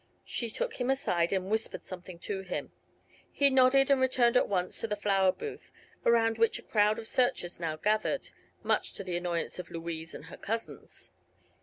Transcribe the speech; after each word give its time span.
She 0.25 0.49
took 0.49 0.77
him 0.81 0.89
aside 0.89 1.31
and 1.31 1.51
whispered 1.51 1.83
something 1.83 2.17
to 2.21 2.41
him. 2.41 2.71
He 3.31 3.51
nodded 3.51 3.91
and 3.91 4.01
returned 4.01 4.35
at 4.35 4.47
once 4.49 4.81
to 4.81 4.87
the 4.87 4.95
flower 4.95 5.31
booth, 5.31 5.71
around 6.03 6.39
which 6.39 6.57
a 6.57 6.63
crowd 6.63 6.97
of 6.97 7.07
searchers 7.07 7.59
now 7.59 7.75
gathered, 7.75 8.31
much 8.63 8.93
to 8.95 9.03
the 9.03 9.15
annoyance 9.15 9.59
of 9.59 9.69
Louise 9.69 10.15
and 10.15 10.25
her 10.25 10.37
cousins. 10.37 11.11